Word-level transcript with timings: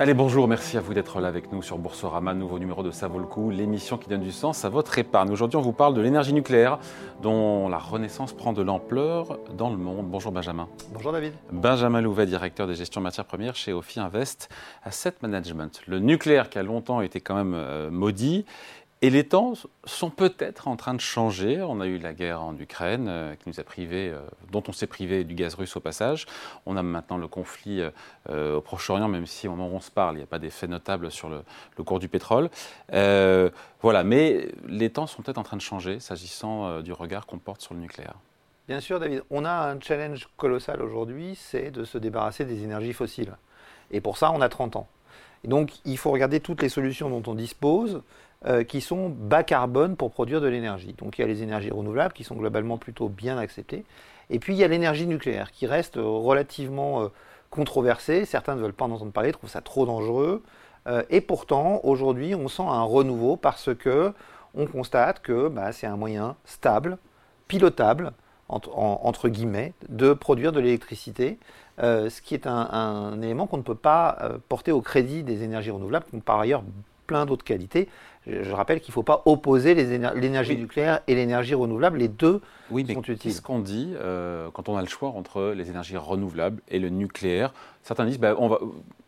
Allez, 0.00 0.14
bonjour, 0.14 0.46
merci 0.46 0.76
à 0.76 0.80
vous 0.80 0.94
d'être 0.94 1.20
là 1.20 1.26
avec 1.26 1.50
nous 1.50 1.60
sur 1.60 1.76
Boursorama, 1.76 2.32
nouveau 2.32 2.60
numéro 2.60 2.84
de 2.84 2.92
Ça 2.92 3.08
vaut 3.08 3.18
le 3.18 3.26
coup, 3.26 3.50
l'émission 3.50 3.98
qui 3.98 4.08
donne 4.08 4.20
du 4.20 4.30
sens 4.30 4.64
à 4.64 4.68
votre 4.68 4.96
épargne. 4.96 5.28
Aujourd'hui, 5.32 5.56
on 5.56 5.60
vous 5.60 5.72
parle 5.72 5.94
de 5.94 6.00
l'énergie 6.00 6.32
nucléaire, 6.32 6.78
dont 7.20 7.68
la 7.68 7.78
renaissance 7.78 8.32
prend 8.32 8.52
de 8.52 8.62
l'ampleur 8.62 9.40
dans 9.56 9.70
le 9.70 9.76
monde. 9.76 10.06
Bonjour 10.06 10.30
Benjamin. 10.30 10.68
Bonjour 10.92 11.10
David. 11.10 11.32
Benjamin 11.50 12.00
Louvet, 12.00 12.26
directeur 12.26 12.68
des 12.68 12.76
gestions 12.76 13.00
matières 13.00 13.24
premières 13.24 13.56
chez 13.56 13.72
Ophi 13.72 13.98
Invest 13.98 14.48
Asset 14.84 15.14
Management. 15.20 15.82
Le 15.88 15.98
nucléaire 15.98 16.48
qui 16.48 16.60
a 16.60 16.62
longtemps 16.62 17.00
été 17.00 17.20
quand 17.20 17.34
même 17.34 17.54
euh, 17.56 17.90
maudit 17.90 18.44
et 19.00 19.10
les 19.10 19.24
temps 19.24 19.52
sont 19.84 20.10
peut-être 20.10 20.66
en 20.66 20.76
train 20.76 20.94
de 20.94 21.00
changer. 21.00 21.62
On 21.62 21.80
a 21.80 21.86
eu 21.86 21.98
la 21.98 22.12
guerre 22.12 22.42
en 22.42 22.56
Ukraine 22.58 23.06
euh, 23.08 23.34
euh, 23.78 24.20
dont 24.50 24.62
on 24.66 24.72
s'est 24.72 24.86
privé 24.88 25.22
du 25.22 25.34
gaz 25.34 25.54
russe 25.54 25.76
au 25.76 25.80
passage. 25.80 26.26
On 26.66 26.76
a 26.76 26.82
maintenant 26.82 27.16
le 27.16 27.28
conflit 27.28 27.80
euh, 28.28 28.56
au 28.56 28.60
Proche-Orient, 28.60 29.06
même 29.06 29.26
si 29.26 29.46
au 29.46 29.52
moment 29.52 29.68
où 29.68 29.76
on 29.76 29.80
se 29.80 29.90
parle, 29.90 30.16
il 30.16 30.18
n'y 30.18 30.24
a 30.24 30.26
pas 30.26 30.40
d'effet 30.40 30.66
notable 30.66 31.12
sur 31.12 31.28
le, 31.28 31.42
cours 31.84 32.00
du 32.00 32.08
pétrole. 32.08 32.50
voilà, 32.90 34.02
mais 34.02 34.48
les 34.66 34.90
temps 34.90 35.06
sont 35.06 35.22
peut-être 35.22 35.38
en 35.38 35.44
train 35.44 35.56
de 35.56 35.62
changer 35.62 36.00
s'agissant 36.00 36.80
du 36.80 36.92
regard 36.92 37.26
qu'on 37.26 37.38
porte 37.38 37.60
sur 37.60 37.74
le 37.74 37.80
nucléaire. 37.80 38.14
Bien 38.66 38.80
sûr, 38.80 38.98
David. 38.98 39.22
On 39.30 39.44
a 39.44 39.70
un 39.70 39.80
challenge 39.80 40.28
colossal 40.36 40.82
aujourd'hui, 40.82 41.36
c'est 41.36 41.70
de 41.70 41.84
se 41.84 41.96
débarrasser 41.98 42.44
des 42.44 42.64
énergies 42.64 42.92
fossiles. 42.92 43.36
Et 43.90 44.00
pour 44.00 44.18
ça, 44.18 44.30
on 44.32 44.40
a 44.40 44.48
30 44.48 44.76
ans. 44.76 44.88
Donc, 45.44 45.70
il 45.84 45.96
faut 45.96 46.10
regarder 46.10 46.40
toutes 46.40 46.62
les 46.62 46.68
solutions 46.68 47.08
dont 47.08 47.22
on 47.30 47.34
dispose. 47.34 48.02
Euh, 48.46 48.62
qui 48.62 48.80
sont 48.80 49.08
bas 49.08 49.42
carbone 49.42 49.96
pour 49.96 50.12
produire 50.12 50.40
de 50.40 50.46
l'énergie. 50.46 50.92
Donc 50.96 51.18
il 51.18 51.22
y 51.22 51.24
a 51.24 51.26
les 51.26 51.42
énergies 51.42 51.72
renouvelables 51.72 52.14
qui 52.14 52.22
sont 52.22 52.36
globalement 52.36 52.78
plutôt 52.78 53.08
bien 53.08 53.36
acceptées. 53.36 53.84
Et 54.30 54.38
puis 54.38 54.54
il 54.54 54.60
y 54.60 54.62
a 54.62 54.68
l'énergie 54.68 55.08
nucléaire 55.08 55.50
qui 55.50 55.66
reste 55.66 55.96
relativement 55.96 57.02
euh, 57.02 57.08
controversée. 57.50 58.24
Certains 58.26 58.54
ne 58.54 58.60
veulent 58.60 58.72
pas 58.72 58.84
en 58.84 58.92
entendre 58.92 59.10
parler, 59.10 59.32
trouvent 59.32 59.50
ça 59.50 59.60
trop 59.60 59.86
dangereux. 59.86 60.44
Euh, 60.86 61.02
et 61.10 61.20
pourtant, 61.20 61.80
aujourd'hui, 61.82 62.36
on 62.36 62.46
sent 62.46 62.62
un 62.62 62.84
renouveau 62.84 63.34
parce 63.34 63.74
que 63.74 64.12
on 64.54 64.66
constate 64.66 65.20
que 65.20 65.48
bah, 65.48 65.72
c'est 65.72 65.88
un 65.88 65.96
moyen 65.96 66.36
stable, 66.44 66.98
pilotable, 67.48 68.12
entre, 68.48 69.28
guillemets, 69.28 69.72
de 69.88 70.12
produire 70.12 70.52
de 70.52 70.60
l'électricité, 70.60 71.38
ce 71.78 72.20
qui 72.22 72.34
est 72.34 72.46
un, 72.46 73.20
élément 73.20 73.46
qu'on 73.46 73.58
ne 73.58 73.62
peut 73.62 73.74
pas 73.74 74.16
porter 74.48 74.72
au 74.72 74.80
crédit 74.80 75.22
des 75.22 75.42
énergies 75.42 75.70
renouvelables, 75.70 76.06
qui 76.06 76.14
ont 76.14 76.20
par 76.20 76.40
ailleurs 76.40 76.62
plein 77.08 77.26
d'autres 77.26 77.42
qualités. 77.42 77.88
Je, 78.28 78.52
rappelle 78.52 78.80
qu'il 78.80 78.92
ne 78.92 78.94
faut 78.94 79.02
pas 79.02 79.22
opposer 79.24 79.74
l'énergie 79.74 80.56
nucléaire 80.56 81.00
et 81.08 81.14
l'énergie 81.14 81.54
renouvelable. 81.54 81.98
Les 81.98 82.08
deux 82.08 82.40
oui, 82.70 82.86
sont 82.86 83.00
utiles. 83.00 83.18
Qu'est-ce 83.18 83.42
qu'on 83.42 83.58
dit 83.58 83.94
euh, 83.96 84.50
quand 84.52 84.68
on 84.68 84.76
a 84.76 84.82
le 84.82 84.86
choix 84.86 85.08
entre 85.08 85.54
les 85.56 85.70
énergies 85.70 85.96
renouvelables 85.96 86.60
et 86.68 86.78
le 86.78 86.90
nucléaire 86.90 87.54
Certains 87.82 88.04
disent 88.04 88.20
ben, 88.20 88.36
on, 88.38 88.48
va, 88.48 88.58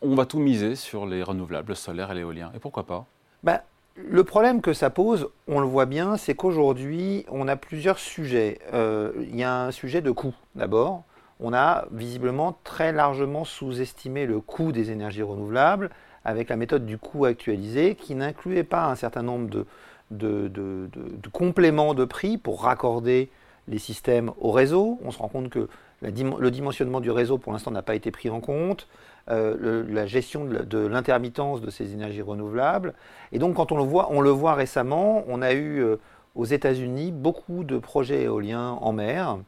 on 0.00 0.14
va 0.14 0.24
tout 0.24 0.38
miser 0.38 0.74
sur 0.74 1.06
les 1.06 1.22
renouvelables, 1.22 1.68
le 1.68 1.74
solaire 1.74 2.10
et 2.10 2.14
l'éolien. 2.14 2.50
Et 2.56 2.58
pourquoi 2.58 2.86
pas? 2.86 3.04
Ben, 3.42 3.60
le 3.96 4.24
problème 4.24 4.62
que 4.62 4.72
ça 4.72 4.88
pose, 4.88 5.28
on 5.46 5.60
le 5.60 5.66
voit 5.66 5.86
bien, 5.86 6.16
c'est 6.16 6.34
qu'aujourd'hui, 6.34 7.26
on 7.30 7.46
a 7.46 7.56
plusieurs 7.56 7.98
sujets. 7.98 8.58
Euh, 8.72 9.12
il 9.20 9.36
y 9.36 9.42
a 9.42 9.64
un 9.64 9.70
sujet 9.70 10.00
de 10.00 10.10
coût, 10.10 10.34
d'abord. 10.54 11.04
On 11.40 11.52
a 11.52 11.86
visiblement 11.90 12.58
très 12.64 12.92
largement 12.92 13.44
sous-estimé 13.44 14.26
le 14.26 14.40
coût 14.40 14.72
des 14.72 14.90
énergies 14.90 15.22
renouvelables 15.22 15.90
avec 16.24 16.48
la 16.48 16.56
méthode 16.56 16.86
du 16.86 16.98
coût 16.98 17.24
actualisé 17.24 17.94
qui 17.94 18.14
n'incluait 18.14 18.64
pas 18.64 18.86
un 18.86 18.94
certain 18.94 19.22
nombre 19.22 19.64
de, 20.10 20.88
compléments 21.32 21.94
de 21.94 22.04
prix 22.04 22.38
pour 22.38 22.62
raccorder 22.62 23.30
les 23.68 23.78
systèmes 23.78 24.32
au 24.40 24.50
réseau. 24.50 24.98
On 25.04 25.10
se 25.10 25.18
rend 25.18 25.28
compte 25.28 25.50
que 25.50 25.68
le 26.02 26.50
dimensionnement 26.50 27.00
du 27.00 27.10
réseau 27.10 27.38
pour 27.38 27.52
l'instant 27.52 27.70
n'a 27.70 27.82
pas 27.82 27.94
été 27.94 28.10
pris 28.10 28.30
en 28.30 28.40
compte. 28.40 28.86
Euh, 29.28 29.84
la 29.88 30.06
gestion 30.06 30.44
de, 30.44 30.78
l'intermittence 30.78 31.60
de 31.60 31.70
ces 31.70 31.92
énergies 31.92 32.22
renouvelables. 32.22 32.94
Et 33.32 33.38
donc 33.38 33.56
quand 33.56 33.70
on 33.70 33.76
le 33.76 33.84
voit, 33.84 34.08
on 34.10 34.20
le 34.20 34.30
voit 34.30 34.54
récemment, 34.54 35.24
on 35.28 35.40
a 35.40 35.52
eu 35.52 35.80
euh, 35.82 35.96
aux 36.34 36.46
États-Unis 36.46 37.12
beaucoup 37.12 37.62
de 37.62 37.78
projets 37.78 38.22
éoliens 38.22 38.70
en 38.80 38.92
mer 38.92 39.38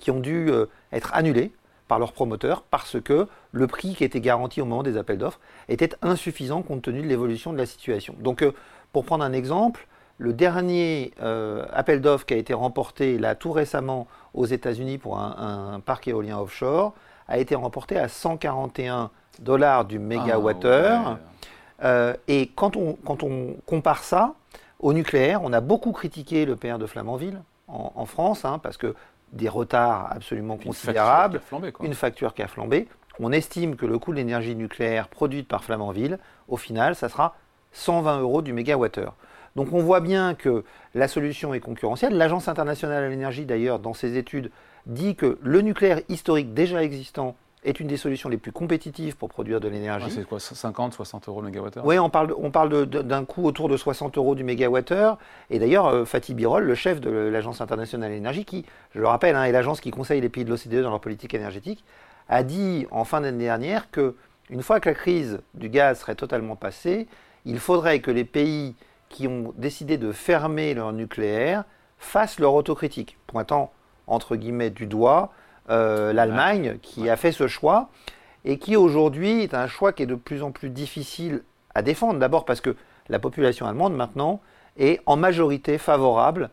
qui 0.00 0.10
ont 0.10 0.18
dû 0.18 0.48
euh, 0.50 0.66
être 0.92 1.14
annulés 1.14 1.52
par 1.88 1.98
leurs 1.98 2.12
promoteurs 2.12 2.62
parce 2.62 3.00
que 3.00 3.28
le 3.52 3.66
prix 3.66 3.94
qui 3.94 4.04
était 4.04 4.20
garanti 4.20 4.60
au 4.60 4.64
moment 4.64 4.82
des 4.82 4.96
appels 4.96 5.18
d'offres 5.18 5.40
était 5.68 5.90
insuffisant 6.02 6.62
compte 6.62 6.82
tenu 6.82 7.02
de 7.02 7.06
l'évolution 7.06 7.52
de 7.52 7.58
la 7.58 7.66
situation. 7.66 8.14
Donc, 8.18 8.42
euh, 8.42 8.52
pour 8.92 9.04
prendre 9.04 9.24
un 9.24 9.32
exemple, 9.32 9.86
le 10.18 10.32
dernier 10.32 11.12
euh, 11.22 11.66
appel 11.72 12.00
d'offres 12.00 12.26
qui 12.26 12.34
a 12.34 12.38
été 12.38 12.54
remporté 12.54 13.18
là 13.18 13.34
tout 13.34 13.52
récemment 13.52 14.06
aux 14.34 14.46
États-Unis 14.46 14.98
pour 14.98 15.18
un, 15.18 15.80
parc 15.84 16.08
éolien 16.08 16.38
offshore 16.38 16.94
a 17.28 17.38
été 17.38 17.54
remporté 17.54 17.98
à 17.98 18.08
141 18.08 19.10
dollars 19.40 19.84
du 19.84 19.98
mégawattheure. 19.98 21.18
Ah, 21.80 21.84
euh, 21.84 22.14
et 22.28 22.50
quand 22.54 22.76
on, 22.76 22.94
quand 23.04 23.22
on 23.22 23.56
compare 23.66 24.02
ça 24.02 24.34
au 24.80 24.92
nucléaire, 24.92 25.40
on 25.42 25.52
a 25.52 25.60
beaucoup 25.60 25.92
critiqué 25.92 26.46
le 26.46 26.56
PR 26.56 26.78
de 26.78 26.86
Flamanville 26.86 27.40
en, 27.68 28.06
France, 28.06 28.44
hein, 28.44 28.60
parce 28.62 28.76
que 28.76 28.94
des 29.32 29.48
retards 29.48 30.12
absolument 30.12 30.56
considérables, 30.56 31.40
une 31.82 31.94
facture 31.94 32.34
qui 32.34 32.42
a 32.42 32.48
flambé. 32.48 32.88
On 33.18 33.32
estime 33.32 33.76
que 33.76 33.86
le 33.86 33.98
coût 33.98 34.12
de 34.12 34.16
l'énergie 34.16 34.54
nucléaire 34.54 35.08
produite 35.08 35.48
par 35.48 35.64
Flamanville, 35.64 36.18
au 36.48 36.56
final, 36.56 36.94
ça 36.94 37.08
sera 37.08 37.34
120 37.72 38.20
euros 38.20 38.42
du 38.42 38.52
mégawattheure. 38.52 39.14
Donc 39.56 39.72
on 39.72 39.80
voit 39.80 40.00
bien 40.00 40.34
que 40.34 40.64
la 40.94 41.08
solution 41.08 41.54
est 41.54 41.60
concurrentielle. 41.60 42.16
L'Agence 42.16 42.46
internationale 42.48 43.04
de 43.04 43.08
l'énergie, 43.08 43.46
d'ailleurs, 43.46 43.78
dans 43.78 43.94
ses 43.94 44.18
études, 44.18 44.50
dit 44.84 45.16
que 45.16 45.38
le 45.42 45.62
nucléaire 45.62 46.00
historique 46.08 46.52
déjà 46.52 46.82
existant 46.82 47.36
est 47.66 47.80
une 47.80 47.88
des 47.88 47.96
solutions 47.96 48.28
les 48.28 48.36
plus 48.36 48.52
compétitives 48.52 49.16
pour 49.16 49.28
produire 49.28 49.60
de 49.60 49.68
l'énergie. 49.68 50.10
c'est 50.10 50.24
quoi, 50.24 50.38
50, 50.38 50.94
60 50.94 51.28
euros 51.28 51.40
le 51.40 51.48
mégawattheure? 51.48 51.84
Oui, 51.84 51.98
on 51.98 52.08
parle, 52.08 52.32
on 52.38 52.50
parle 52.50 52.86
d'un 52.86 53.24
coût 53.24 53.44
autour 53.44 53.68
de 53.68 53.76
60 53.76 54.16
euros 54.16 54.34
du 54.34 54.44
mégawattheure. 54.44 55.18
Et 55.50 55.58
d'ailleurs, 55.58 55.86
euh, 55.88 56.04
Fatih 56.04 56.34
Birol, 56.34 56.64
le 56.64 56.74
chef 56.74 57.00
de 57.00 57.10
l'Agence 57.10 57.60
internationale 57.60 58.10
de 58.10 58.14
l'énergie, 58.14 58.44
qui, 58.44 58.64
je 58.94 59.00
le 59.00 59.08
rappelle, 59.08 59.34
hein, 59.34 59.44
est 59.44 59.52
l'agence 59.52 59.80
qui 59.80 59.90
conseille 59.90 60.20
les 60.20 60.28
pays 60.28 60.44
de 60.44 60.50
l'OCDE 60.50 60.82
dans 60.82 60.90
leur 60.90 61.00
politique 61.00 61.34
énergétique, 61.34 61.84
a 62.28 62.44
dit 62.44 62.86
en 62.90 63.04
fin 63.04 63.20
d'année 63.20 63.44
dernière 63.44 63.90
que 63.90 64.14
une 64.48 64.62
fois 64.62 64.78
que 64.78 64.88
la 64.88 64.94
crise 64.94 65.40
du 65.54 65.68
gaz 65.68 66.00
serait 66.00 66.14
totalement 66.14 66.54
passée, 66.54 67.08
il 67.44 67.58
faudrait 67.58 67.98
que 67.98 68.12
les 68.12 68.24
pays 68.24 68.76
qui 69.08 69.26
ont 69.26 69.52
décidé 69.56 69.98
de 69.98 70.12
fermer 70.12 70.72
leur 70.74 70.92
nucléaire 70.92 71.64
fassent 71.98 72.38
leur 72.38 72.54
autocritique, 72.54 73.18
pointant 73.26 73.72
entre 74.06 74.36
guillemets 74.36 74.70
du 74.70 74.86
doigt 74.86 75.32
euh, 75.70 76.12
l'Allemagne 76.12 76.78
qui 76.82 77.08
a 77.08 77.16
fait 77.16 77.32
ce 77.32 77.48
choix 77.48 77.88
et 78.44 78.58
qui 78.58 78.76
aujourd'hui 78.76 79.42
est 79.42 79.54
un 79.54 79.66
choix 79.66 79.92
qui 79.92 80.04
est 80.04 80.06
de 80.06 80.14
plus 80.14 80.42
en 80.42 80.50
plus 80.50 80.70
difficile 80.70 81.42
à 81.74 81.82
défendre. 81.82 82.18
D'abord 82.18 82.44
parce 82.44 82.60
que 82.60 82.76
la 83.08 83.18
population 83.18 83.66
allemande 83.66 83.94
maintenant 83.94 84.40
est 84.76 85.00
en 85.06 85.16
majorité 85.16 85.78
favorable 85.78 86.50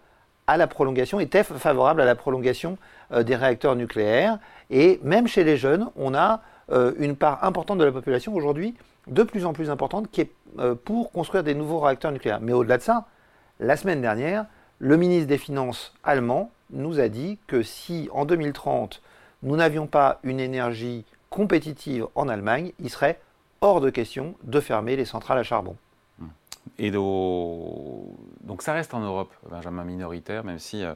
à 0.48 0.58
la 0.58 0.68
prolongation, 0.68 1.20
était 1.20 1.44
favorable 1.44 2.02
à 2.02 2.06
la 2.06 2.16
prolongation 2.16 2.78
euh, 3.12 3.24
des 3.24 3.36
réacteurs 3.36 3.76
nucléaires. 3.76 4.40
Et 4.70 5.00
même 5.04 5.28
chez 5.28 5.44
les 5.44 5.58
jeunes, 5.58 5.90
on 5.96 6.14
a 6.14 6.42
euh, 6.72 6.94
une 6.98 7.16
part 7.16 7.44
importante 7.44 7.78
de 7.78 7.86
la 7.86 7.92
population 7.92 8.34
aujourd'hui, 8.34 8.76
de 9.08 9.24
plus 9.24 9.46
en 9.46 9.54
plus 9.54 9.70
importante, 9.70 10.10
qui 10.12 10.22
est 10.22 10.32
pour 10.86 11.12
construire 11.12 11.44
des 11.44 11.56
nouveaux 11.56 11.80
réacteurs 11.80 12.12
nucléaires. 12.12 12.40
Mais 12.40 12.54
au-delà 12.54 12.78
de 12.78 12.84
ça, 12.84 13.08
la 13.60 13.76
semaine 13.76 14.02
dernière, 14.02 14.46
le 14.78 14.98
ministre 14.98 15.28
des 15.28 15.38
Finances 15.38 15.94
allemand 16.04 16.52
nous 16.74 17.00
a 17.00 17.08
dit 17.08 17.38
que 17.48 17.64
si 17.64 18.10
en 18.12 18.26
2030 18.26 19.02
nous 19.44 19.56
n'avions 19.56 19.88
pas 19.88 20.20
une 20.24 20.40
énergie 20.40 21.06
compétitive 21.30 22.08
en 22.16 22.28
Allemagne, 22.28 22.72
il 22.80 22.90
serait 22.90 23.20
hors 23.62 23.82
de 23.82 23.90
question 23.90 24.36
de 24.44 24.60
fermer 24.60 24.96
les 24.96 25.06
centrales 25.06 25.40
à 25.40 25.44
charbon. 25.44 25.76
Donc 28.44 28.62
ça 28.62 28.74
reste 28.74 28.94
en 28.94 29.00
Europe, 29.00 29.32
Benjamin, 29.50 29.84
minoritaire, 29.86 30.44
même 30.44 30.60
si... 30.60 30.84
Euh, 30.84 30.94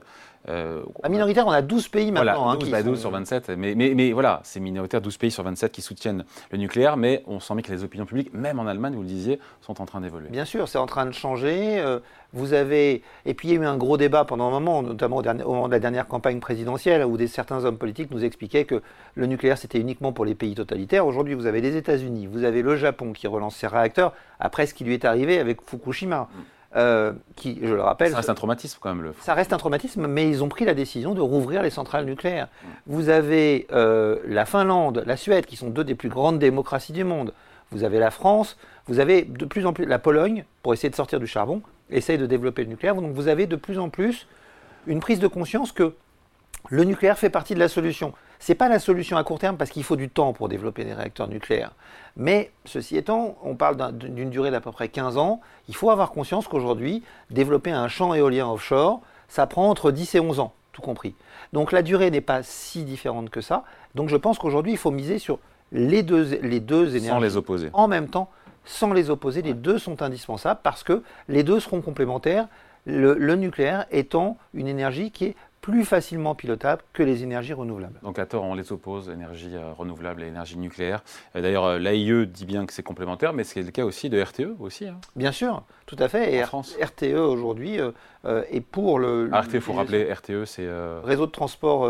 euh 0.50 0.84
minoritaire, 1.10 1.48
on 1.48 1.52
a 1.52 1.62
12 1.62 1.88
pays 1.88 2.12
maintenant. 2.12 2.44
Voilà, 2.44 2.60
12, 2.60 2.74
hein, 2.74 2.82
12 2.84 2.92
bah, 2.92 3.02
sur 3.02 3.12
27. 3.12 3.50
Mais, 3.58 3.74
mais, 3.74 3.94
mais 3.96 4.12
voilà, 4.12 4.42
c'est 4.44 4.60
minoritaire, 4.60 5.02
12 5.02 5.18
pays 5.18 5.32
sur 5.32 5.44
27 5.44 5.72
qui 5.72 5.82
soutiennent 5.82 6.26
le 6.52 6.58
nucléaire, 6.58 6.98
mais 6.98 7.24
on 7.26 7.40
sent 7.40 7.54
bien 7.54 7.64
que 7.64 7.72
les 7.72 7.84
opinions 7.84 8.06
publiques, 8.06 8.34
même 8.34 8.60
en 8.60 8.68
Allemagne, 8.68 8.96
vous 8.96 9.02
le 9.02 9.08
disiez, 9.08 9.40
sont 9.62 9.82
en 9.82 9.86
train 9.86 10.02
d'évoluer. 10.02 10.30
Bien 10.30 10.46
sûr, 10.46 10.68
c'est 10.68 10.78
en 10.78 10.86
train 10.86 11.06
de 11.06 11.14
changer. 11.14 11.80
Euh, 11.80 12.00
vous 12.34 12.52
avez... 12.52 13.02
Et 13.26 13.34
puis 13.34 13.48
il 13.48 13.54
y 13.54 13.58
a 13.58 13.62
eu 13.62 13.66
un 13.66 13.78
gros 13.78 13.96
débat 13.96 14.26
pendant 14.26 14.48
un 14.48 14.52
moment, 14.52 14.84
notamment 14.84 15.18
au, 15.18 15.24
moment 15.24 15.68
de 15.68 15.74
la 15.74 15.80
dernière 15.80 16.08
campagne 16.08 16.42
présidentielle, 16.42 17.06
où 17.06 17.16
des, 17.16 17.28
certains 17.28 17.64
hommes 17.64 17.78
politiques 17.78 18.12
nous 18.12 18.26
expliquaient 18.26 18.66
que 18.66 18.82
le 19.16 19.26
nucléaire, 19.26 19.58
c'était 19.58 19.80
uniquement 19.80 20.12
pour 20.12 20.26
les 20.26 20.36
pays 20.36 20.54
totalitaires. 20.54 21.08
Aujourd'hui, 21.08 21.34
vous 21.34 21.46
avez 21.46 21.62
les 21.62 21.78
États-Unis, 21.78 22.28
vous 22.28 22.44
avez 22.44 22.62
le 22.62 22.76
Japon 22.76 23.14
qui 23.14 23.28
relance 23.28 23.56
ses 23.56 23.68
réacteurs, 23.68 24.14
après 24.40 24.66
ce 24.66 24.74
qui 24.74 24.84
lui 24.84 24.94
est 24.94 25.06
arrivé 25.06 25.40
avec 25.40 25.62
Fukushima. 25.62 26.28
Euh, 26.76 27.14
qui, 27.36 27.60
je 27.62 27.74
le 27.74 27.82
rappelle. 27.82 28.12
Ça 28.12 28.18
reste 28.18 28.30
un 28.30 28.36
traumatisme 28.36 28.78
quand 28.82 28.94
même. 28.94 29.04
Le... 29.04 29.14
Ça 29.22 29.34
reste 29.34 29.54
un 29.54 29.58
traumatisme, 29.58 30.06
mais 30.08 30.30
ils 30.30 30.44
ont 30.44 30.50
pris 30.50 30.66
la 30.66 30.74
décision 30.74 31.14
de 31.14 31.22
rouvrir 31.22 31.64
les 31.64 31.70
centrales 31.70 32.06
nucléaires. 32.06 32.48
Mm. 32.48 32.68
Vous 32.88 33.10
avez 33.10 33.68
euh, 33.72 34.18
la 34.28 34.46
Finlande, 34.46 35.04
la 35.06 35.16
Suède, 35.16 35.46
qui 35.46 35.56
sont 35.56 35.70
deux 35.70 35.86
des 35.86 35.96
plus 35.96 36.10
grandes 36.10 36.40
démocraties 36.40 36.92
du 36.92 37.04
monde. 37.04 37.34
Vous 37.72 37.84
avez 37.84 38.00
la 38.00 38.12
France, 38.12 38.58
vous 38.88 39.00
avez 39.00 39.24
de 39.24 39.46
plus 39.46 39.66
en 39.66 39.74
plus 39.74 39.86
la 39.86 40.00
Pologne, 40.00 40.46
pour 40.62 40.74
essayer 40.74 40.90
de 40.90 40.96
sortir 40.96 41.20
du 41.20 41.28
charbon, 41.28 41.62
essaye 41.90 42.18
de 42.18 42.26
développer 42.26 42.64
le 42.64 42.70
nucléaire. 42.70 42.96
Donc 42.96 43.14
vous 43.14 43.28
avez 43.28 43.48
de 43.48 43.56
plus 43.56 43.80
en 43.80 43.90
plus 43.90 44.28
une 44.88 45.00
prise 45.00 45.20
de 45.20 45.28
conscience 45.28 45.72
que 45.72 45.94
le 46.70 46.84
nucléaire 46.84 47.18
fait 47.18 47.30
partie 47.30 47.56
de 47.56 47.60
la 47.60 47.70
solution. 47.70 48.14
Ce 48.40 48.52
n'est 48.52 48.56
pas 48.56 48.70
la 48.70 48.80
solution 48.80 49.18
à 49.18 49.24
court 49.24 49.40
terme 49.40 49.58
parce 49.58 49.72
qu'il 49.72 49.84
faut 49.84 49.96
du 49.96 50.10
temps 50.10 50.34
pour 50.34 50.50
développer 50.50 50.84
des 50.84 50.94
réacteurs 50.94 51.28
nucléaires. 51.28 51.72
Mais 52.16 52.52
ceci 52.66 52.98
étant, 52.98 53.38
on 53.44 53.56
parle 53.56 53.98
d'une 53.98 54.30
durée 54.30 54.52
d'à 54.52 54.62
peu 54.62 54.72
près 54.72 54.90
15 54.90 55.18
ans. 55.18 55.42
Il 55.68 55.76
faut 55.76 55.90
avoir 55.90 56.12
conscience 56.12 56.48
qu'aujourd'hui, 56.48 57.04
développer 57.30 57.72
un 57.72 57.88
champ 57.88 58.14
éolien 58.14 58.50
offshore, 58.50 59.02
ça 59.28 59.48
prend 59.48 59.70
entre 59.70 59.92
10 59.92 60.16
et 60.16 60.20
11 60.20 60.40
ans, 60.40 60.54
tout 60.72 60.82
compris. 60.82 61.16
Donc 61.54 61.72
la 61.72 61.82
durée 61.82 62.12
n'est 62.12 62.22
pas 62.22 62.44
si 62.44 62.84
différente 62.84 63.30
que 63.30 63.42
ça. 63.42 63.64
Donc 63.96 64.10
je 64.10 64.16
pense 64.16 64.40
qu'aujourd'hui, 64.40 64.74
il 64.74 64.78
faut 64.78 64.92
miser 64.92 65.20
sur 65.20 65.40
les 65.72 66.04
deux, 66.04 66.40
les 66.42 66.60
deux 66.60 66.96
énergies. 66.96 67.10
Sans 67.10 67.20
les 67.20 67.38
opposer. 67.38 67.70
En 67.74 67.88
même 67.88 68.08
temps, 68.08 68.30
sans 68.66 68.94
les 68.94 69.10
opposer, 69.10 69.42
les 69.42 69.54
deux 69.54 69.80
sont 69.80 70.02
indispensables 70.02 70.60
parce 70.64 70.84
que 70.84 71.04
les 71.28 71.44
deux 71.44 71.60
seront 71.60 71.82
complémentaires. 71.82 72.48
le 72.86 73.36
nucléaire 73.36 73.86
étant 73.92 74.38
une 74.54 74.68
énergie 74.68 75.12
qui 75.12 75.26
est 75.26 75.36
plus 75.68 75.84
facilement 75.84 76.34
pilotables 76.34 76.82
que 76.94 77.04
les 77.04 77.24
énergies 77.24 77.52
renouvelables. 77.52 78.00
Donc 78.02 78.20
à 78.20 78.26
tort, 78.26 78.46
on 78.46 78.56
les 78.56 78.72
oppose, 78.72 79.10
énergie 79.10 79.52
euh, 79.54 79.74
renouvelable 79.74 80.24
et 80.24 80.28
énergie 80.28 80.58
nucléaire. 80.58 81.04
Euh, 81.36 81.42
d'ailleurs, 81.42 81.66
euh, 81.66 81.78
l'AIE 81.78 82.26
dit 82.26 82.46
bien 82.46 82.66
que 82.66 82.72
c'est 82.72 82.84
complémentaire, 82.84 83.34
mais 83.34 83.44
c'est 83.44 83.62
le 83.62 83.72
cas 83.72 83.84
aussi 83.84 84.10
de 84.10 84.22
RTE 84.22 84.56
aussi. 84.62 84.88
Hein. 84.88 84.98
Bien 85.18 85.34
sûr, 85.34 85.64
tout 85.86 85.98
à 86.00 86.08
fait. 86.08 86.34
Et 86.34 86.42
en 86.42 86.46
France. 86.48 86.78
RTE 86.82 87.18
aujourd'hui 87.18 87.80
est 88.24 88.62
pour 88.62 88.98
le... 88.98 89.30
RTE, 89.30 89.56
il 89.56 89.62
faut 89.62 89.74
rappeler, 89.74 90.10
RTE 90.10 90.46
c'est... 90.46 90.70
Réseau 91.04 91.26
de 91.26 91.32
transport 91.32 91.86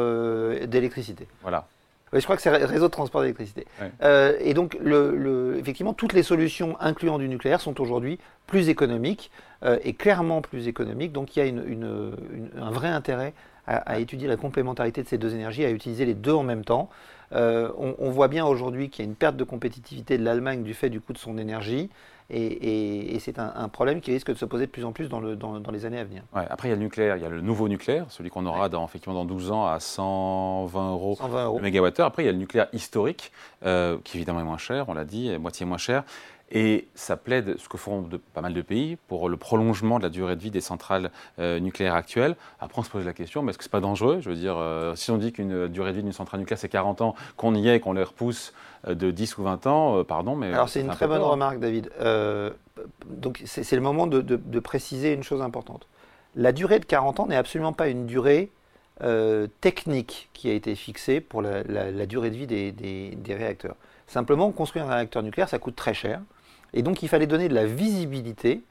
d'électricité. 0.65 1.27
Voilà. 1.43 1.67
Oui, 2.13 2.19
je 2.19 2.23
crois 2.23 2.35
que 2.35 2.41
c'est 2.41 2.49
réseau 2.49 2.87
de 2.87 2.91
transport 2.91 3.21
d'électricité. 3.21 3.67
et 4.01 4.53
donc, 4.55 4.75
le, 4.81 5.57
effectivement, 5.59 5.93
toutes 5.93 6.13
les 6.13 6.23
solutions 6.23 6.77
incluant 6.79 7.19
du 7.19 7.29
nucléaire 7.29 7.61
sont 7.61 7.79
aujourd'hui 7.79 8.17
plus 8.47 8.69
économiques 8.69 9.29
et 9.83 9.93
clairement 9.93 10.41
plus 10.41 10.67
économiques. 10.67 11.11
Donc, 11.11 11.35
il 11.35 11.39
y 11.39 11.43
a 11.43 11.45
une, 11.45 12.15
un 12.59 12.71
vrai 12.71 12.87
intérêt 12.87 13.35
à, 13.67 13.99
étudier 13.99 14.27
la 14.27 14.37
complémentarité 14.37 15.03
de 15.03 15.07
ces 15.07 15.17
deux 15.17 15.35
énergies, 15.35 15.65
à 15.65 15.69
utiliser 15.69 16.05
les 16.05 16.13
deux 16.13 16.33
en 16.33 16.43
même 16.43 16.63
temps. 16.63 16.89
Euh, 17.33 17.69
on, 17.77 18.09
voit 18.09 18.29
bien 18.29 18.45
aujourd'hui 18.45 18.89
qu'il 18.89 19.03
y 19.03 19.07
a 19.07 19.09
une 19.09 19.15
perte 19.15 19.35
de 19.35 19.43
compétitivité 19.43 20.17
de 20.17 20.23
l'Allemagne 20.23 20.63
du 20.63 20.73
fait 20.73 20.89
du 20.89 21.01
coût 21.01 21.11
de 21.11 21.17
son 21.17 21.37
énergie. 21.37 21.89
Et, 22.29 23.17
c'est 23.19 23.39
un, 23.39 23.69
problème 23.69 24.01
qui 24.01 24.11
risque 24.11 24.29
de 24.29 24.37
se 24.37 24.45
poser 24.45 24.65
de 24.65 24.71
plus 24.71 24.85
en 24.85 24.91
plus 24.91 25.09
dans, 25.09 25.19
les 25.19 25.85
années 25.85 25.99
à 25.99 26.03
venir. 26.03 26.23
après, 26.33 26.69
il 26.69 26.71
y 26.71 26.73
a 26.73 26.77
le 26.77 26.83
nucléaire, 26.83 27.17
il 27.17 27.23
y 27.23 27.25
a 27.25 27.29
le 27.29 27.41
nouveau 27.41 27.67
nucléaire, 27.67 28.05
celui 28.09 28.29
qu'on 28.29 28.45
aura 28.45 28.69
dans, 28.69 28.85
effectivement 28.85 29.13
dans 29.13 29.25
12 29.25 29.51
ans 29.51 29.65
à 29.65 29.79
120 29.79 30.91
euros, 30.91 31.15
120 31.17 31.45
euros. 31.45 31.57
le 31.57 31.63
mégawattheure. 31.63 32.05
Après, 32.05 32.23
il 32.23 32.25
y 32.25 32.29
a 32.29 32.33
le 32.33 32.37
nucléaire 32.37 32.67
historique, 32.73 33.31
euh, 33.65 33.97
qui 34.03 34.17
évidemment 34.17 34.41
est 34.41 34.45
moins 34.45 34.57
cher, 34.57 34.89
on 34.89 34.93
l'a 34.93 35.05
dit, 35.05 35.37
moitié 35.37 35.65
moins 35.65 35.77
cher. 35.77 36.03
Et 36.51 36.87
ça 36.95 37.17
plaide, 37.17 37.57
ce 37.57 37.67
que 37.67 37.77
font 37.77 38.01
de, 38.01 38.17
pas 38.17 38.39
mal 38.39 38.53
de 38.53 38.61
pays, 38.61 38.97
pour 39.07 39.27
le 39.27 39.35
prolongement 39.35 39.97
de 39.97 40.03
la 40.03 40.09
durée 40.09 40.35
de 40.37 40.41
vie 40.41 40.51
des 40.51 40.61
centrales 40.61 41.11
euh, 41.39 41.59
nucléaires 41.59 41.95
actuelles. 41.95 42.37
Après, 42.61 42.79
on 42.79 42.83
se 42.83 42.89
pose 42.89 43.05
la 43.05 43.11
question, 43.11 43.41
mais 43.41 43.49
est-ce 43.49 43.57
que 43.57 43.65
c'est 43.65 43.71
pas 43.71 43.81
dangereux? 43.81 44.19
Je 44.21 44.29
veux 44.29 44.35
dire, 44.35 44.55
euh, 44.57 44.95
si 44.95 45.11
on 45.11 45.17
dit 45.17 45.33
qu'une 45.33 45.67
durée 45.67 45.91
de 45.91 45.97
vie 45.97 46.03
d'une 46.03 46.13
centrale 46.13 46.39
nucléaire, 46.39 46.59
c'est 46.59 46.69
40 46.69 47.01
ans, 47.01 47.15
qu'on 47.35 47.53
y 47.53 47.67
est, 47.67 47.81
qu'on 47.81 47.91
les 47.91 48.03
repousse 48.03 48.53
euh, 48.87 48.95
de 48.95 49.11
10 49.11 49.37
ou 49.39 49.43
20 49.43 49.67
ans, 49.67 50.03
pardon, 50.05 50.37
mais... 50.37 50.53
Alors, 50.53 50.69
c'est 50.69 50.79
une 50.79 50.87
très 50.87 51.07
bonne 51.07 51.21
remarque, 51.21 51.59
David. 51.59 51.91
donc, 53.07 53.43
c'est 53.45 53.75
le 53.75 53.81
moment 53.81 54.07
de, 54.07 54.59
préciser 54.59 55.13
une 55.13 55.23
chose 55.23 55.41
importante. 55.41 55.87
La 56.35 56.51
durée 56.53 56.79
de 56.79 56.85
40 56.85 57.19
ans 57.19 57.27
n'est 57.27 57.35
absolument 57.35 57.73
pas 57.73 57.89
une 57.89 58.05
durée 58.05 58.51
technique 59.59 60.29
qui 60.33 60.49
a 60.49 60.53
été 60.53 60.75
fixée 60.75 61.19
pour 61.19 61.41
la, 61.41 62.05
durée 62.05 62.29
de 62.29 62.37
vie 62.37 62.47
des, 62.47 62.71
des 62.71 63.35
réacteurs. 63.35 63.75
Simplement, 64.07 64.49
construire 64.51 64.85
un 64.85 64.95
réacteur 64.95 65.21
nucléaire, 65.21 65.49
ça 65.49 65.59
coûte 65.59 65.75
très 65.75 65.93
cher. 65.93 66.21
Et 66.73 66.81
donc 66.81 67.03
il 67.03 67.09
fallait 67.09 67.27
donner 67.27 67.49
de 67.49 67.55
la 67.55 67.65
visibilité 67.65 68.63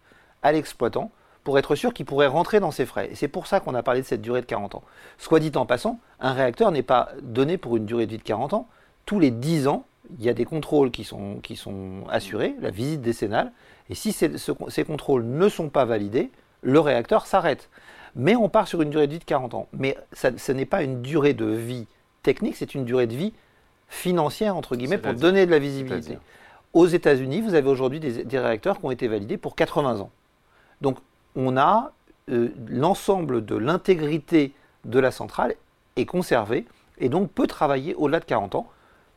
à 0.43 0.52
l'exploitant 0.52 1.10
pour 1.44 1.58
être 1.58 1.76
sûr 1.76 1.94
qu'il 1.94 2.06
pourrait 2.06 2.26
rentrer 2.26 2.58
dans 2.58 2.72
ses 2.72 2.87
frais. 2.87 3.08
Et 3.12 3.14
c'est 3.14 3.28
pour 3.28 3.46
ça 3.46 3.60
qu'on 3.60 3.75
a 3.75 3.82
parlé 3.82 4.00
de 4.00 4.06
cette 4.06 4.20
durée 4.20 4.40
de 4.40 4.46
40 4.46 4.75
ans. 4.75 4.82
Soit 5.16 5.38
dit 5.38 5.52
en 5.54 5.64
passant, 5.64 6.00
un 6.19 6.32
réacteur 6.32 6.72
n'est 6.72 6.82
pas 6.82 7.10
donné 7.22 7.56
pour 7.56 7.76
une 7.76 7.87
durée 7.87 8.06
de 8.06 8.10
vie 8.10 8.19
de 8.19 8.22
40 8.22 8.52
ans. 8.52 8.69
Tous 9.04 9.20
les 9.20 9.31
10 9.31 9.69
ans, 9.69 9.87
il 10.19 10.25
y 10.25 10.28
a 10.28 10.34
des 10.34 10.44
contrôles 10.44 10.90
qui 10.90 11.04
sont, 11.04 11.37
qui 11.43 11.54
sont 11.54 12.04
assurés, 12.10 12.56
la 12.60 12.70
visite 12.70 13.00
décennale, 13.00 13.52
et 13.90 13.94
si 13.94 14.12
ces 14.12 14.84
contrôles 14.84 15.25
ne 15.25 15.48
sont 15.48 15.69
pas 15.69 15.84
validés, 15.84 16.31
le 16.62 16.81
réacteur 16.81 17.26
s'arrête. 17.26 17.70
Mais 18.16 18.34
on 18.34 18.48
part 18.48 18.66
sur 18.66 18.82
une 18.82 18.90
durée 18.90 19.06
de 19.06 19.12
vie 19.12 19.19
de 19.19 19.25
40 19.25 19.54
ans. 19.54 19.69
Mais 19.72 19.96
ce 20.12 20.52
n'est 20.52 20.66
pas 20.66 20.82
une 20.82 21.02
durée 21.02 21.34
de 21.34 21.46
vie 21.46 21.87
technique, 22.22 22.56
c'est 22.56 22.75
une 22.75 22.84
durée 22.84 23.06
de 23.06 23.14
vie 23.14 23.32
financière, 23.88 24.56
entre 24.56 24.75
guillemets, 24.75 24.98
pour 24.98 25.14
donner 25.14 25.46
de 25.46 25.50
la 25.52 25.60
visibilité. 25.60 26.19
Aux 26.76 26.87
États-Unis, 26.87 27.40
vous 27.40 27.55
avez 27.55 27.70
aujourd'hui 27.70 28.00
des, 28.00 28.38
réacteurs 28.38 28.78
qui 28.78 28.84
ont 28.84 28.90
été 28.90 29.08
validés 29.08 29.38
pour 29.38 29.56
80 29.56 30.00
ans. 30.00 30.11
Donc, 30.82 30.99
on 31.34 31.56
a 31.56 31.93
euh, 32.31 32.50
l'ensemble 32.69 33.46
de 33.46 33.56
l'intégrité 33.56 34.52
de 34.84 34.99
la 34.99 35.11
centrale 35.11 35.55
est 35.96 36.05
conservé 36.05 36.67
et 36.99 37.08
donc 37.08 37.31
peut 37.31 37.46
travailler 37.46 37.94
au-delà 37.94 38.20
de 38.20 38.26
40 38.26 38.56
ans, 38.56 38.67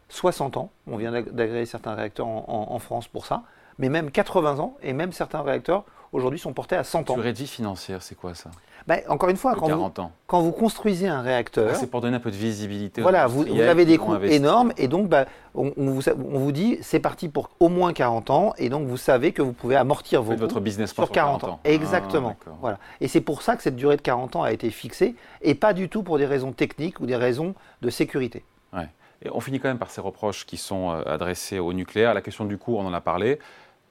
60 0.07 0.55
ans. 0.55 0.71
On 0.87 0.95
vient 0.95 1.11
d'agréer 1.11 1.65
certains 1.65 1.95
réacteurs 1.95 2.27
en, 2.27 2.79
France 2.79 3.09
pour 3.09 3.25
ça, 3.25 3.43
mais 3.77 3.89
même 3.89 4.09
80 4.09 4.59
ans 4.59 4.77
et 4.81 4.93
même 4.93 5.11
certains 5.11 5.41
réacteurs 5.41 5.83
aujourd'hui 6.11 6.39
sont 6.39 6.53
portés 6.53 6.75
à 6.75 6.83
100 6.83 7.09
ans. 7.09 7.15
Durée 7.15 7.33
de 7.33 7.37
vie 7.37 7.47
financière, 7.47 8.01
c'est 8.01 8.15
quoi 8.15 8.33
ça? 8.33 8.51
Bah, 8.87 8.95
encore 9.07 9.29
une 9.29 9.37
fois, 9.37 9.55
quand 9.55 9.69
vous, 9.69 9.91
quand 10.25 10.41
vous, 10.41 10.51
construisez 10.51 11.07
un 11.07 11.21
réacteur. 11.21 11.69
Ah, 11.71 11.75
c'est 11.75 11.87
pour 11.87 12.01
donner 12.01 12.15
un 12.15 12.19
peu 12.19 12.31
de 12.31 12.35
visibilité. 12.35 13.01
Voilà, 13.01 13.27
vous, 13.27 13.45
avez 13.59 13.85
des 13.85 13.97
coûts 13.97 14.15
énormes 14.23 14.73
et 14.77 14.87
donc 14.87 15.09
bah, 15.09 15.25
on, 15.53 15.73
vous, 15.77 16.09
on, 16.09 16.39
vous, 16.39 16.51
dit 16.51 16.77
c'est 16.81 16.99
parti 16.99 17.27
pour 17.27 17.49
au 17.59 17.69
moins 17.69 17.93
40 17.93 18.29
ans 18.29 18.53
et 18.57 18.69
donc 18.69 18.87
vous 18.87 18.97
savez 18.97 19.31
que 19.31 19.41
vous 19.41 19.53
pouvez 19.53 19.75
amortir 19.75 20.23
vos 20.23 20.35
votre 20.35 20.59
business 20.59 20.93
sur 20.93 21.11
40, 21.11 21.43
ans. 21.43 21.59
Exactement. 21.63 22.35
Ah, 22.47 22.51
voilà. 22.61 22.79
Et 23.01 23.07
c'est 23.07 23.21
pour 23.21 23.41
ça 23.41 23.55
que 23.55 23.63
cette 23.63 23.75
durée 23.75 23.97
de 23.97 24.01
40 24.01 24.37
ans 24.37 24.43
a 24.43 24.51
été 24.51 24.69
fixée 24.69 25.15
et 25.41 25.55
pas 25.55 25.73
du 25.73 25.89
tout 25.89 26.03
pour 26.03 26.17
des 26.17 26.25
raisons 26.25 26.51
techniques 26.51 26.99
ou 26.99 27.05
des 27.05 27.15
raisons 27.15 27.55
de 27.81 27.89
sécurité. 27.89 28.43
Ouais. 28.73 28.87
Et 29.21 29.29
on 29.31 29.41
finit 29.41 29.59
quand 29.59 29.67
même 29.67 29.79
par 29.79 29.91
ces 29.91 30.01
reproches 30.01 30.45
qui 30.45 30.57
sont 30.57 30.91
euh, 30.91 31.03
adressés 31.05 31.59
au 31.59 31.73
nucléaire. 31.73 32.13
La 32.13 32.21
question 32.21 32.45
du 32.45 32.57
coût, 32.57 32.77
on 32.77 32.85
en 32.85 32.93
a 32.93 33.01
parlé. 33.01 33.39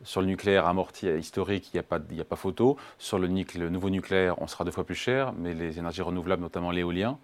Sur 0.05 0.21
le 0.21 0.29
nucléaire 0.29 0.67
amorti 0.67 1.09
historique, 1.09 1.71
il 1.73 1.77
n'y 1.77 1.81
a, 1.81 1.83
pas, 1.83 1.97
a 1.97 2.25
pas 2.25 2.37
photo. 2.37 2.77
Sur 2.99 3.19
le, 3.19 3.27
le, 3.27 3.69
nouveau 3.69 3.91
nucléaire, 3.91 4.41
on 4.41 4.47
sera 4.47 4.65
deux 4.65 4.71
fois 4.71 4.85
plus 4.85 4.95
cher, 4.95 5.33
mais 5.37 5.55
les 5.55 5.79
énergies 5.79 6.03
renouvelables, 6.03 6.43
notamment 6.43 6.71
l'éolien, 6.71 7.19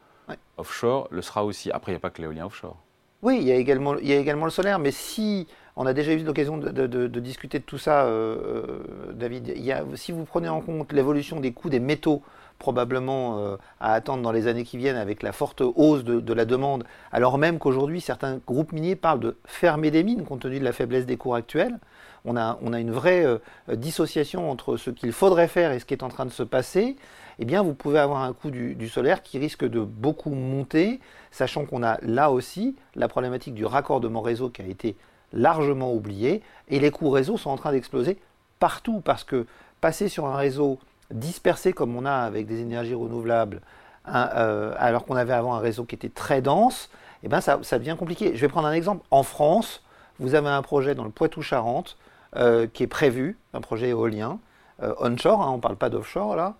offshore, 0.56 1.09
le 1.11 1.23
sera 1.23 1.44
aussi. 1.44 1.71
Après, 1.71 1.93
il 1.93 1.94
n'y 1.94 1.99
a 1.99 2.00
pas 2.00 2.11
que 2.11 2.21
l'éolien 2.21 2.47
offshore. 2.47 2.76
Oui, 3.23 3.38
il 3.41 3.44
y, 3.44 3.53
a 3.53 3.55
également, 3.55 3.97
il 3.97 4.06
y 4.06 4.12
a 4.12 4.19
également 4.19 4.44
le 4.44 4.50
solaire, 4.50 4.79
mais 4.79 4.91
si 4.91 5.47
on 5.76 5.87
a 5.87 5.94
déjà 5.94 6.12
eu 6.12 6.23
l'occasion 6.25 6.59
de, 6.59 7.21
discuter 7.21 7.59
de 7.59 7.65
tout 7.65 7.79
ça, 7.79 8.05
euh, 8.05 8.82
euh, 9.09 9.12
David, 9.15 9.54
il 9.57 9.64
y 9.64 9.73
a, 9.73 9.83
si 9.95 10.12
vous 10.12 10.25
prenez 10.25 10.49
en 10.49 10.61
compte 10.61 10.93
l'évolution 10.93 11.40
des 11.40 11.52
coûts 11.52 11.71
des 11.71 11.81
métaux, 11.81 12.23
probablement 12.58 13.38
euh, 13.38 13.56
à 13.80 13.92
attendre 13.92 14.23
dans 14.23 14.32
les 14.32 14.46
années 14.46 14.64
qui 14.64 14.78
viennent 14.78 14.96
avec 14.96 15.23
la 15.23 15.32
forte 15.32 15.61
hausse 15.61 16.04
de, 16.04 16.32
la 16.32 16.44
demande, 16.44 16.84
alors 17.12 17.38
même 17.38 17.58
qu'aujourd'hui 17.58 18.00
certains 18.00 18.40
groupes 18.46 18.73
miniers 18.73 18.96
parlent 18.96 19.20
de 19.20 19.37
fermer 19.44 19.90
des 19.90 20.02
mines 20.02 20.25
compte 20.25 20.40
tenu 20.40 20.58
de 20.58 20.64
la 20.64 20.73
faiblesse 20.73 21.06
des 21.06 21.16
cours 21.16 21.34
actuels, 21.34 21.78
on 22.25 22.37
a, 22.37 22.56
une 22.62 22.90
vraie 22.90 23.25
euh, 23.26 23.38
dissociation 23.75 24.50
entre 24.50 24.76
ce 24.76 24.90
qu'il 24.90 25.12
faudrait 25.12 25.49
faire 25.49 25.73
et 25.73 25.78
ce 25.78 25.84
qui 25.84 25.92
est 25.92 26.02
en 26.02 26.08
train 26.08 26.25
de 26.25 26.30
se 26.30 26.42
passer, 26.42 26.96
eh 27.38 27.44
bien 27.44 27.62
vous 27.62 27.75
pouvez 27.75 27.99
avoir 27.99 28.23
un 28.23 28.32
coût 28.32 28.50
du, 28.50 28.88
solaire 28.88 29.23
qui 29.23 29.38
risque 29.38 29.64
de 29.64 29.80
beaucoup 29.80 30.30
monter, 30.30 31.00
sachant 31.30 31.66
qu'on 31.66 31.82
a 31.82 31.99
là 32.02 32.30
aussi 32.30 32.76
la 32.94 33.08
problématique 33.08 33.54
du 33.54 33.66
raccordement 33.66 34.23
réseau 34.23 34.49
qui 34.49 34.62
a 34.62 34.66
été 34.66 34.96
largement 35.32 35.92
oublié, 35.92 36.42
et 36.68 36.78
les 36.78 36.90
coûts 36.90 37.11
réseau 37.11 37.37
sont 37.37 37.50
en 37.50 37.56
train 37.56 37.73
d'exploser 37.73 38.18
partout, 38.58 39.00
parce 39.00 39.25
que 39.25 39.46
passer 39.80 40.08
sur 40.08 40.26
un 40.26 40.37
réseau 40.37 40.78
dispersé 41.11 41.73
comme 41.73 41.96
on 41.96 42.04
a 42.04 42.12
avec 42.12 42.46
des 42.46 42.61
énergies 42.61 42.94
renouvelables, 42.94 43.61
euh, 44.08 44.75
alors 44.78 45.06
qu'on 45.06 45.16
avait 45.16 45.32
avant 45.32 45.54
un 45.54 45.61
réseau 45.61 45.84
qui 45.84 45.94
était 45.94 46.08
très 46.08 46.42
dense, 46.42 46.90
eh 47.23 47.28
ben 47.28 47.40
ça, 47.40 47.58
ça 47.62 47.78
devient 47.78 47.96
compliqué. 47.99 48.32
Je 48.34 48.40
vais 48.40 48.49
prendre 48.49 48.68
un 48.68 48.73
exemple. 48.73 49.04
En 49.11 49.23
France, 49.23 49.82
vous 50.18 50.34
avez 50.34 50.49
un 50.49 50.62
projet 50.62 50.94
dans 50.94 51.04
le 51.04 51.11
Poitou-Charentes 51.11 51.96
euh, 52.37 52.66
qui 52.66 52.82
est 52.82 52.88
prévu, 52.88 53.38
un 53.54 53.61
projet 53.61 53.88
éolien, 53.88 54.38
euh, 54.82 54.94
onshore, 55.00 55.40
hein, 55.40 55.50
on 55.50 55.56
ne 55.56 55.61
parle 55.61 55.76
pas 55.76 55.88
d'offshore 55.88 56.37
là. 56.37 56.54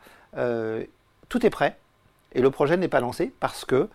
Tout 1.29 1.47
est 1.47 1.51
prêt 1.51 1.77
et 2.33 2.41
le 2.41 2.51
projet 2.51 2.77
n'est 2.77 2.89
pas 2.89 3.01
lancé 3.01 3.33
parce 3.41 3.65
que 3.65 3.89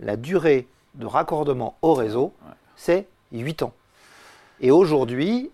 la 0.00 0.16
durée 0.16 0.68
de 0.94 1.06
raccordement 1.06 1.76
au 1.82 1.94
réseau, 1.94 2.34
c'est 2.76 3.08
8 3.32 3.62
ans. 3.62 3.72
Et 4.60 4.70
aujourd'hui, 4.70 5.50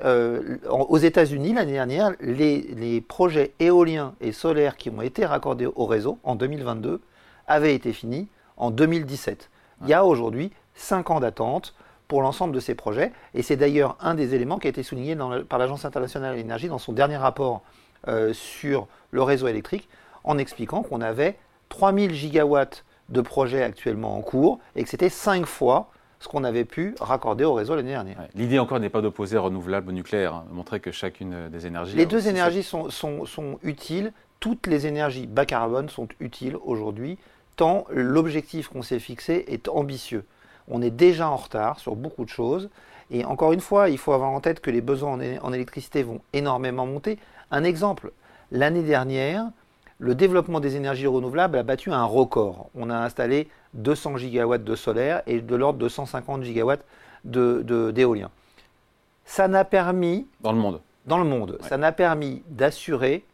aux 0.68 0.98
États-Unis, 0.98 1.52
l'année 1.52 1.72
dernière, 1.72 2.12
les, 2.20 2.62
les, 2.76 3.00
projets 3.02 3.52
éoliens 3.60 4.14
et 4.20 4.32
solaires 4.32 4.76
qui 4.76 4.88
ont 4.88 5.02
été 5.02 5.26
raccordés 5.26 5.66
au 5.66 5.84
réseau 5.84 6.18
en 6.24 6.34
2022 6.36 7.00
avaient 7.46 7.74
été 7.74 7.92
finis 7.92 8.28
en 8.56 8.70
2017. 8.70 9.50
Il 9.82 9.88
y 9.88 9.92
a 9.92 10.04
aujourd'hui 10.04 10.52
5 10.74 11.10
ans 11.10 11.20
d'attente 11.20 11.74
pour 12.08 12.22
l'ensemble 12.22 12.54
de 12.54 12.60
ces 12.60 12.74
projets. 12.74 13.12
Et 13.34 13.42
c'est 13.42 13.56
d'ailleurs 13.56 13.96
un 14.00 14.14
des 14.14 14.34
éléments 14.34 14.58
qui 14.58 14.66
a 14.66 14.70
été 14.70 14.82
souligné 14.82 15.16
par 15.48 15.58
l'Agence 15.58 15.84
internationale 15.84 16.32
de 16.32 16.38
l'énergie 16.38 16.68
dans 16.68 16.78
son 16.78 16.92
dernier 16.92 17.16
rapport 17.16 17.62
euh, 18.08 18.32
sur 18.32 18.86
le 19.10 19.22
réseau 19.22 19.48
électrique, 19.48 19.88
en 20.24 20.38
expliquant 20.38 20.82
qu'on 20.82 21.00
avait 21.00 21.36
3000 21.70 22.12
gigawatts 22.14 22.84
de 23.08 23.20
projets 23.20 23.62
actuellement 23.62 24.16
en 24.16 24.22
cours 24.22 24.58
et 24.76 24.82
que 24.82 24.88
c'était 24.88 25.08
5 25.08 25.46
fois 25.46 25.90
ce 26.24 26.28
qu'on 26.28 26.42
avait 26.42 26.64
pu 26.64 26.94
raccorder 27.00 27.44
au 27.44 27.52
réseau 27.52 27.76
l'année 27.76 27.90
dernière. 27.90 28.16
L'idée 28.34 28.58
encore 28.58 28.80
n'est 28.80 28.88
pas 28.88 29.02
d'opposer 29.02 29.36
renouvelable 29.36 29.90
au 29.90 29.92
nucléaire, 29.92 30.32
hein, 30.32 30.44
montrer 30.50 30.80
que 30.80 30.90
chacune 30.90 31.50
des 31.50 31.66
énergies... 31.66 31.96
Les 31.96 32.06
deux 32.06 32.28
énergies 32.28 32.62
sont, 32.62 32.88
sont, 32.88 33.26
sont 33.26 33.58
utiles, 33.62 34.10
toutes 34.40 34.66
les 34.66 34.86
énergies 34.86 35.26
bas 35.26 35.44
carbone 35.44 35.90
sont 35.90 36.08
utiles 36.20 36.56
aujourd'hui, 36.64 37.18
tant 37.56 37.84
l'objectif 37.90 38.68
qu'on 38.68 38.80
s'est 38.80 39.00
fixé 39.00 39.44
est 39.48 39.68
ambitieux 39.68 40.24
On 40.66 40.80
est 40.80 40.90
déjà 40.90 41.28
en 41.28 41.36
retard 41.36 41.78
sur 41.78 41.94
beaucoup 41.94 42.24
de 42.24 42.30
choses. 42.30 42.70
Et 43.10 43.26
encore 43.26 43.52
une 43.52 43.60
fois, 43.60 43.90
il 43.90 43.98
faut 43.98 44.14
avoir 44.14 44.30
en 44.30 44.40
tête 44.40 44.60
que 44.60 44.70
les 44.70 44.80
besoins 44.80 45.18
en, 45.42 45.52
électricité 45.52 46.02
vont 46.02 46.22
énormément 46.32 46.86
monter. 46.86 47.18
Un 47.50 47.64
exemple, 47.64 48.12
l'année 48.50 48.82
dernière, 48.82 49.44
le 49.98 50.14
développement 50.14 50.60
des 50.60 50.76
énergies 50.76 51.06
renouvelables 51.06 51.56
a 51.56 51.62
battu 51.62 51.92
un 51.92 52.04
record. 52.04 52.70
On 52.74 52.90
a 52.90 52.96
installé 52.96 53.48
200 53.74 54.16
gigawatts 54.18 54.64
de 54.64 54.74
solaire 54.74 55.22
et 55.26 55.40
de 55.40 55.56
l'ordre 55.56 55.78
de 55.78 55.88
150 55.88 56.42
gigawatts 56.42 56.84
d'éolien. 57.24 58.30
ça 59.24 59.48
n'a 59.48 59.64
permis... 59.64 60.26
Dans 60.40 60.52
le 60.52 60.58
monde. 60.58 60.80
Dans 61.06 61.18
le 61.18 61.24
monde. 61.24 61.58
Ça 61.62 61.76
n'a 61.76 61.92
permis 61.92 62.42
d'assurer 62.48 63.24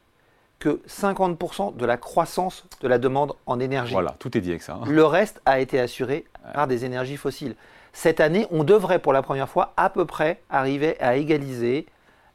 que 0.58 0.80
50% 0.86 1.76
de 1.76 1.86
la 1.86 1.96
croissance 1.96 2.66
de 2.82 2.88
la 2.88 2.98
demande 2.98 3.32
en 3.46 3.58
énergie. 3.58 3.92
Voilà, 3.92 4.14
tout 4.18 4.36
est 4.36 4.40
dit 4.40 4.50
avec 4.50 4.62
ça. 4.62 4.74
Hein. 4.74 4.84
Le 4.86 5.04
reste 5.04 5.40
a 5.46 5.58
été 5.58 5.80
assuré 5.80 6.26
par 6.54 6.66
des 6.66 6.84
énergies 6.84 7.16
fossiles. 7.16 7.56
Cette 7.92 8.20
année, 8.20 8.46
on 8.50 8.62
devrait 8.62 8.98
pour 8.98 9.12
la 9.12 9.22
première 9.22 9.48
fois 9.48 9.72
à 9.76 9.90
peu 9.90 10.04
près 10.04 10.40
arriver 10.50 11.00
à 11.00 11.16
égaliser 11.16 11.86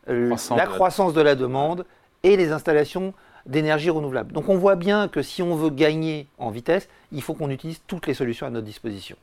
euh, 0.09 0.35
la 0.55 0.65
croissance 0.65 1.13
de 1.13 1.21
la 1.21 1.35
demande 1.35 1.85
et 2.23 2.35
les 2.35 2.51
installations 2.51 3.13
d'énergie 3.45 3.89
renouvelable. 3.89 4.31
Donc 4.33 4.49
on 4.49 4.57
voit 4.57 4.75
bien 4.75 5.07
que 5.07 5.21
si 5.21 5.41
on 5.41 5.55
veut 5.55 5.69
gagner 5.69 6.27
en 6.37 6.49
vitesse, 6.49 6.87
il 7.11 7.21
faut 7.21 7.33
qu'on 7.33 7.49
utilise 7.49 7.81
toutes 7.87 8.07
les 8.07 8.13
solutions 8.13 8.47
à 8.47 8.49
notre 8.49 8.65
disposition. 8.65 9.15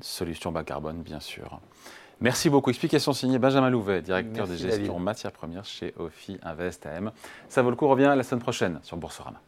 Solution 0.00 0.52
bas 0.52 0.64
carbone, 0.64 1.02
bien 1.02 1.20
sûr. 1.20 1.60
Merci 2.20 2.48
beaucoup. 2.48 2.70
Explication 2.70 3.12
signée 3.12 3.38
Benjamin 3.38 3.70
Louvet, 3.70 4.00
directeur 4.00 4.46
des 4.46 4.56
gestions 4.56 4.98
matières 4.98 5.32
premières 5.32 5.64
chez 5.64 5.94
OFI 5.98 6.38
Invest 6.42 6.86
AM. 6.86 7.10
Ça 7.48 7.62
vaut 7.62 7.70
le 7.70 7.76
coup, 7.76 7.88
revient 7.88 8.14
la 8.16 8.22
semaine 8.22 8.42
prochaine 8.42 8.78
sur 8.82 8.96
Boursorama. 8.96 9.40